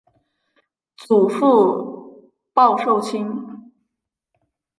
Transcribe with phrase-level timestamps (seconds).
[0.97, 3.71] 祖父鲍受卿。